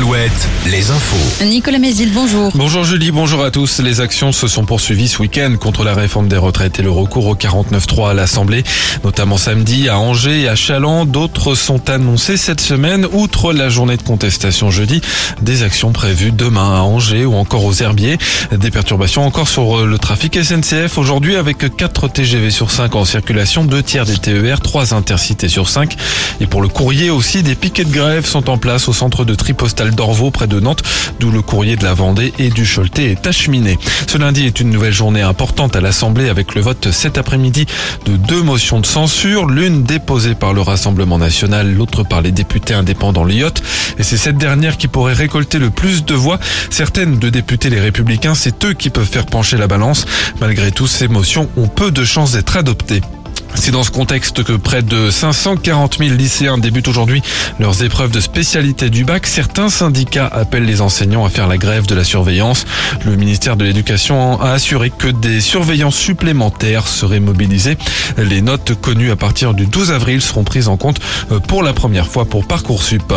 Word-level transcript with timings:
Alouette, 0.00 0.48
les 0.70 0.90
infos. 0.90 1.44
Nicolas 1.44 1.78
Mézil, 1.78 2.10
bonjour. 2.14 2.50
Bonjour 2.54 2.84
Julie, 2.84 3.10
bonjour 3.10 3.44
à 3.44 3.50
tous. 3.50 3.80
Les 3.80 4.00
actions 4.00 4.32
se 4.32 4.48
sont 4.48 4.64
poursuivies 4.64 5.08
ce 5.08 5.20
week-end 5.20 5.56
contre 5.60 5.84
la 5.84 5.92
réforme 5.92 6.26
des 6.26 6.38
retraites 6.38 6.78
et 6.78 6.82
le 6.82 6.90
recours 6.90 7.26
au 7.26 7.34
49.3 7.34 8.12
à 8.12 8.14
l'Assemblée, 8.14 8.64
notamment 9.04 9.36
samedi 9.36 9.90
à 9.90 9.98
Angers 9.98 10.40
et 10.40 10.48
à 10.48 10.56
Chaland. 10.56 11.04
D'autres 11.04 11.54
sont 11.54 11.90
annoncées 11.90 12.38
cette 12.38 12.62
semaine, 12.62 13.06
outre 13.12 13.52
la 13.52 13.68
journée 13.68 13.98
de 13.98 14.02
contestation 14.02 14.70
jeudi, 14.70 15.02
des 15.42 15.64
actions 15.64 15.92
prévues 15.92 16.32
demain 16.32 16.78
à 16.78 16.80
Angers 16.80 17.26
ou 17.26 17.34
encore 17.34 17.66
aux 17.66 17.74
Herbiers. 17.74 18.16
Des 18.52 18.70
perturbations 18.70 19.26
encore 19.26 19.48
sur 19.48 19.84
le 19.84 19.98
trafic 19.98 20.42
SNCF 20.42 20.96
aujourd'hui 20.96 21.36
avec 21.36 21.76
4 21.76 22.08
TGV 22.08 22.50
sur 22.50 22.70
5 22.70 22.94
en 22.94 23.04
circulation, 23.04 23.64
2 23.64 23.82
tiers 23.82 24.06
des 24.06 24.16
TER, 24.16 24.60
3 24.60 24.94
intercités 24.94 25.50
sur 25.50 25.68
5. 25.68 25.94
Et 26.40 26.46
pour 26.46 26.62
le 26.62 26.68
courrier 26.68 27.10
aussi, 27.10 27.42
des 27.42 27.54
piquets 27.54 27.84
de 27.84 27.92
grève 27.92 28.24
sont 28.24 28.48
en 28.48 28.56
place 28.56 28.88
au 28.88 28.94
centre 28.94 29.26
de 29.26 29.34
tri 29.34 29.52
postal 29.90 29.94
d'Orvaux 29.94 30.30
près 30.30 30.46
de 30.46 30.60
Nantes, 30.60 30.82
d'où 31.18 31.30
le 31.30 31.42
courrier 31.42 31.76
de 31.76 31.84
la 31.84 31.94
Vendée 31.94 32.32
et 32.38 32.50
du 32.50 32.64
Choletais 32.64 33.10
est 33.10 33.26
acheminé. 33.26 33.78
Ce 34.06 34.18
lundi 34.18 34.46
est 34.46 34.60
une 34.60 34.70
nouvelle 34.70 34.92
journée 34.92 35.22
importante 35.22 35.76
à 35.76 35.80
l'Assemblée 35.80 36.28
avec 36.28 36.54
le 36.54 36.60
vote 36.60 36.90
cet 36.90 37.18
après-midi 37.18 37.66
de 38.06 38.16
deux 38.16 38.42
motions 38.42 38.80
de 38.80 38.86
censure, 38.86 39.46
l'une 39.46 39.82
déposée 39.82 40.34
par 40.34 40.52
le 40.52 40.60
Rassemblement 40.60 41.18
national, 41.18 41.74
l'autre 41.74 42.02
par 42.04 42.20
les 42.22 42.32
députés 42.32 42.74
indépendants 42.74 43.24
Lyotte. 43.24 43.62
Et 43.98 44.02
c'est 44.02 44.16
cette 44.16 44.38
dernière 44.38 44.76
qui 44.76 44.88
pourrait 44.88 45.14
récolter 45.14 45.58
le 45.58 45.70
plus 45.70 46.04
de 46.04 46.14
voix. 46.14 46.38
Certaines 46.70 47.18
de 47.18 47.28
députés 47.28 47.70
les 47.70 47.80
républicains, 47.80 48.34
c'est 48.34 48.64
eux 48.64 48.72
qui 48.72 48.90
peuvent 48.90 49.08
faire 49.10 49.26
pencher 49.26 49.56
la 49.56 49.66
balance. 49.66 50.06
Malgré 50.40 50.70
tout, 50.70 50.86
ces 50.86 51.08
motions 51.08 51.48
ont 51.56 51.68
peu 51.68 51.90
de 51.90 52.04
chances 52.04 52.32
d'être 52.32 52.56
adoptées. 52.56 53.02
C'est 53.54 53.72
dans 53.72 53.82
ce 53.82 53.90
contexte 53.90 54.42
que 54.42 54.52
près 54.52 54.82
de 54.82 55.10
540 55.10 55.98
000 55.98 56.14
lycéens 56.14 56.56
débutent 56.56 56.88
aujourd'hui 56.88 57.22
leurs 57.58 57.82
épreuves 57.82 58.10
de 58.10 58.20
spécialité 58.20 58.90
du 58.90 59.04
bac. 59.04 59.26
Certains 59.26 59.68
syndicats 59.68 60.26
appellent 60.26 60.64
les 60.64 60.80
enseignants 60.80 61.24
à 61.24 61.28
faire 61.28 61.46
la 61.46 61.58
grève 61.58 61.86
de 61.86 61.94
la 61.94 62.04
surveillance. 62.04 62.64
Le 63.04 63.16
ministère 63.16 63.56
de 63.56 63.64
l'Éducation 63.64 64.40
a 64.40 64.52
assuré 64.52 64.90
que 64.90 65.08
des 65.08 65.40
surveillants 65.40 65.90
supplémentaires 65.90 66.86
seraient 66.86 67.20
mobilisés. 67.20 67.76
Les 68.16 68.40
notes 68.40 68.74
connues 68.80 69.10
à 69.10 69.16
partir 69.16 69.52
du 69.52 69.66
12 69.66 69.92
avril 69.92 70.22
seront 70.22 70.44
prises 70.44 70.68
en 70.68 70.76
compte 70.76 71.00
pour 71.48 71.62
la 71.62 71.72
première 71.72 72.06
fois 72.06 72.24
pour 72.24 72.46
Parcoursup. 72.46 73.12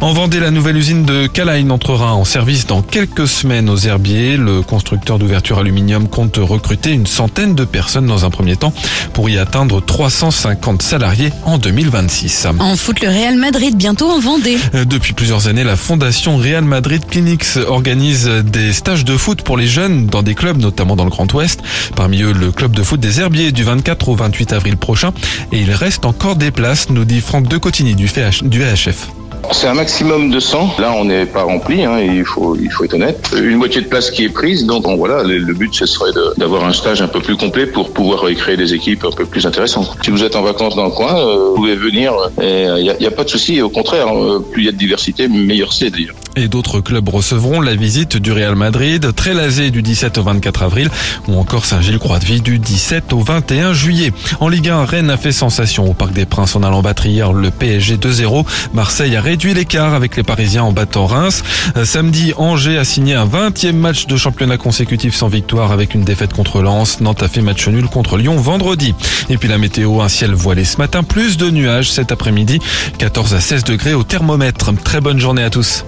En 0.00 0.12
Vendée, 0.12 0.40
la 0.40 0.50
nouvelle 0.50 0.76
usine 0.76 1.04
de 1.04 1.26
Calaïne 1.26 1.70
entrera 1.70 2.14
en 2.14 2.24
service 2.24 2.66
dans 2.66 2.82
quelques 2.82 3.28
semaines 3.28 3.68
aux 3.68 3.76
herbiers. 3.76 4.36
Le 4.36 4.62
constructeur 4.62 5.18
d'ouverture 5.18 5.58
aluminium 5.58 6.08
compte 6.08 6.38
recruter 6.38 6.92
une 6.92 7.06
centaine 7.06 7.54
de 7.54 7.64
personnes 7.64 8.06
dans 8.06 8.24
un 8.24 8.30
premier 8.30 8.56
temps 8.56 8.72
pour 9.12 9.28
y 9.28 9.38
atteindre 9.38 9.59
350 9.66 10.82
salariés 10.82 11.32
en 11.44 11.58
2026. 11.58 12.46
En 12.58 12.76
foot, 12.76 13.00
le 13.00 13.08
Real 13.08 13.36
Madrid 13.36 13.76
bientôt 13.76 14.10
en 14.10 14.18
Vendée. 14.18 14.58
Euh, 14.74 14.84
depuis 14.84 15.12
plusieurs 15.12 15.48
années, 15.48 15.64
la 15.64 15.76
fondation 15.76 16.36
Real 16.36 16.64
Madrid 16.64 17.02
Clinics 17.08 17.56
organise 17.66 18.26
des 18.26 18.72
stages 18.72 19.04
de 19.04 19.16
foot 19.16 19.42
pour 19.42 19.56
les 19.56 19.66
jeunes 19.66 20.06
dans 20.06 20.22
des 20.22 20.34
clubs, 20.34 20.58
notamment 20.58 20.96
dans 20.96 21.04
le 21.04 21.10
Grand 21.10 21.32
Ouest. 21.34 21.60
Parmi 21.94 22.22
eux, 22.22 22.32
le 22.32 22.52
club 22.52 22.72
de 22.72 22.82
foot 22.82 23.00
des 23.00 23.20
Herbiers 23.20 23.52
du 23.52 23.64
24 23.64 24.08
au 24.08 24.14
28 24.14 24.52
avril 24.52 24.76
prochain. 24.76 25.12
Et 25.52 25.60
il 25.60 25.72
reste 25.72 26.04
encore 26.04 26.36
des 26.36 26.50
places, 26.50 26.90
nous 26.90 27.04
dit 27.04 27.20
Franck 27.20 27.48
De 27.48 27.58
Cotigny 27.58 27.94
du 27.94 28.06
VHF. 28.06 29.19
C'est 29.52 29.66
un 29.66 29.74
maximum 29.74 30.30
de 30.30 30.40
100. 30.40 30.76
Là, 30.78 30.92
on 30.96 31.04
n'est 31.04 31.26
pas 31.26 31.42
rempli, 31.42 31.84
hein, 31.84 31.98
il, 31.98 32.24
faut, 32.24 32.56
il 32.56 32.70
faut 32.70 32.84
être 32.84 32.94
honnête. 32.94 33.34
Une 33.36 33.56
moitié 33.56 33.80
de 33.80 33.86
place 33.86 34.10
qui 34.10 34.24
est 34.24 34.28
prise, 34.28 34.66
donc 34.66 34.84
bon, 34.84 34.96
voilà, 34.96 35.22
le, 35.22 35.38
le 35.38 35.54
but, 35.54 35.74
ce 35.74 35.86
serait 35.86 36.10
d'avoir 36.36 36.64
un 36.64 36.72
stage 36.72 37.02
un 37.02 37.08
peu 37.08 37.20
plus 37.20 37.36
complet 37.36 37.66
pour 37.66 37.92
pouvoir 37.92 38.24
créer 38.36 38.56
des 38.56 38.74
équipes 38.74 39.04
un 39.04 39.14
peu 39.14 39.26
plus 39.26 39.46
intéressantes. 39.46 39.96
Si 40.02 40.10
vous 40.10 40.22
êtes 40.22 40.36
en 40.36 40.42
vacances 40.42 40.76
dans 40.76 40.84
le 40.84 40.90
coin, 40.90 41.18
euh, 41.18 41.48
vous 41.48 41.54
pouvez 41.56 41.76
venir, 41.76 42.12
il 42.40 42.82
n'y 42.82 42.90
a, 42.90 42.96
y 43.00 43.06
a, 43.06 43.10
pas 43.10 43.24
de 43.24 43.30
souci, 43.30 43.60
au 43.60 43.70
contraire, 43.70 44.08
plus 44.52 44.62
il 44.62 44.66
y 44.66 44.68
a 44.68 44.72
de 44.72 44.76
diversité, 44.76 45.28
meilleur 45.28 45.72
c'est 45.72 45.90
dire. 45.90 46.14
Et 46.36 46.46
d'autres 46.46 46.80
clubs 46.80 47.08
recevront 47.08 47.60
la 47.60 47.74
visite 47.74 48.16
du 48.16 48.30
Real 48.30 48.54
Madrid, 48.54 49.14
Trélazé 49.14 49.70
du 49.70 49.82
17 49.82 50.18
au 50.18 50.22
24 50.22 50.62
avril 50.62 50.88
ou 51.26 51.38
encore 51.38 51.64
Saint-Gilles-Croix-de-Vie 51.64 52.40
du 52.40 52.58
17 52.58 53.12
au 53.12 53.18
21 53.18 53.72
juillet. 53.72 54.12
En 54.38 54.48
Ligue 54.48 54.68
1, 54.68 54.84
Rennes 54.84 55.10
a 55.10 55.16
fait 55.16 55.32
sensation 55.32 55.90
au 55.90 55.92
Parc 55.92 56.12
des 56.12 56.26
Princes 56.26 56.54
en 56.54 56.62
allant 56.62 56.82
battre 56.82 57.06
hier 57.06 57.32
le 57.32 57.50
PSG 57.50 57.96
2-0. 57.96 58.46
Marseille 58.74 59.16
a 59.16 59.20
réduit 59.30 59.54
l'écart 59.54 59.94
avec 59.94 60.16
les 60.16 60.24
Parisiens 60.24 60.64
en 60.64 60.72
battant 60.72 61.06
Reims. 61.06 61.44
Samedi, 61.84 62.32
Angers 62.36 62.78
a 62.78 62.84
signé 62.84 63.14
un 63.14 63.26
20e 63.26 63.74
match 63.74 64.08
de 64.08 64.16
championnat 64.16 64.56
consécutif 64.56 65.14
sans 65.14 65.28
victoire 65.28 65.70
avec 65.70 65.94
une 65.94 66.02
défaite 66.02 66.32
contre 66.32 66.62
Lens. 66.62 67.00
Nantes 67.00 67.22
a 67.22 67.28
fait 67.28 67.40
match 67.40 67.68
nul 67.68 67.86
contre 67.86 68.16
Lyon 68.16 68.34
vendredi. 68.38 68.92
Et 69.28 69.36
puis 69.36 69.48
la 69.48 69.56
météo, 69.56 70.00
un 70.00 70.08
ciel 70.08 70.34
voilé 70.34 70.64
ce 70.64 70.78
matin, 70.78 71.04
plus 71.04 71.36
de 71.36 71.48
nuages 71.48 71.92
cet 71.92 72.10
après-midi, 72.10 72.58
14 72.98 73.34
à 73.34 73.40
16 73.40 73.62
degrés 73.62 73.94
au 73.94 74.02
thermomètre. 74.02 74.72
Très 74.82 75.00
bonne 75.00 75.20
journée 75.20 75.44
à 75.44 75.50
tous. 75.50 75.84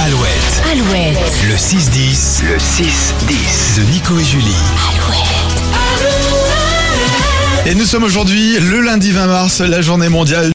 Alouette. 0.00 0.62
Alouette. 0.70 1.18
Le 1.48 1.56
6-10. 1.56 2.44
Le 2.44 2.56
6-10. 2.56 3.78
De 3.78 3.90
Nico 3.90 4.16
et 4.16 4.24
Julie. 4.24 5.33
Et 7.66 7.74
nous 7.74 7.86
sommes 7.86 8.04
aujourd'hui 8.04 8.58
le 8.60 8.82
lundi 8.82 9.10
20 9.10 9.26
mars, 9.26 9.60
la 9.62 9.80
journée 9.80 10.10
mondiale 10.10 10.52